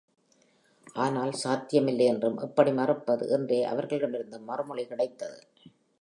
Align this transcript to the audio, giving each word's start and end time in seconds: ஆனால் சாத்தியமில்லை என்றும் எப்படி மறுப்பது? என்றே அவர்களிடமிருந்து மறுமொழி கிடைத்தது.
ஆனால் 0.95 1.33
சாத்தியமில்லை 1.33 2.05
என்றும் 2.05 2.37
எப்படி 2.37 2.71
மறுப்பது? 2.71 3.29
என்றே 3.29 3.63
அவர்களிடமிருந்து 3.63 4.39
மறுமொழி 4.39 4.85
கிடைத்தது. 4.85 5.39